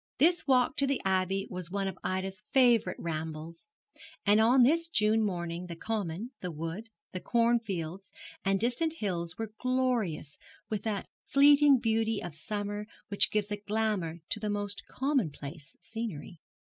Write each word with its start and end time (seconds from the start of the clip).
This 0.17 0.47
walk 0.47 0.77
to 0.77 0.87
the 0.87 0.99
Abbey 1.05 1.45
was 1.51 1.69
one 1.69 1.87
of 1.87 1.99
Ida's 2.03 2.41
favourite 2.53 2.99
rambles, 2.99 3.67
and 4.25 4.41
on 4.41 4.63
this 4.63 4.87
June 4.87 5.23
morning 5.23 5.67
the 5.67 5.75
common, 5.75 6.31
the 6.41 6.49
wood, 6.49 6.87
the 7.11 7.19
corn 7.19 7.59
fields, 7.59 8.11
and 8.43 8.59
distant 8.59 8.95
hills 8.95 9.37
were 9.37 9.53
glorious 9.59 10.39
with 10.71 10.81
that 10.85 11.07
fleeting 11.27 11.77
beauty 11.81 12.19
of 12.19 12.33
summer 12.33 12.87
which 13.09 13.29
gives 13.29 13.51
a 13.51 13.57
glamour 13.57 14.17
to 14.29 14.39
the 14.39 14.49
most 14.49 14.87
commonplace 14.87 15.75
scenery. 15.81 16.39